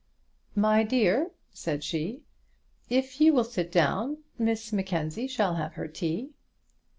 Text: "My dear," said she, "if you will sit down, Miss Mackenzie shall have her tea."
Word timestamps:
"My 0.55 0.81
dear," 0.83 1.29
said 1.51 1.83
she, 1.83 2.23
"if 2.89 3.21
you 3.21 3.33
will 3.33 3.43
sit 3.43 3.71
down, 3.71 4.17
Miss 4.39 4.73
Mackenzie 4.73 5.27
shall 5.27 5.53
have 5.57 5.73
her 5.73 5.87
tea." 5.87 6.31